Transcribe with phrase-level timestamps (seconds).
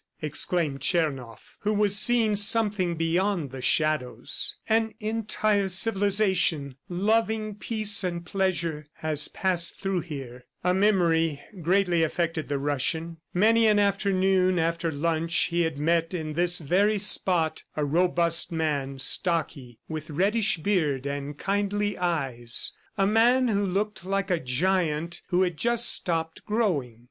[0.19, 4.55] exclaimed Tchernoff who was seeing something beyond the shadows.
[4.67, 12.47] "An entire civilization, loving peace and pleasure, has passed through here." A memory greatly affected
[12.47, 13.17] the Russian.
[13.31, 18.97] Many an afternoon, after lunch, he had met in this very spot a robust man,
[18.97, 25.43] stocky, with reddish beard and kindly eyes a man who looked like a giant who
[25.43, 26.99] had just stopped growing.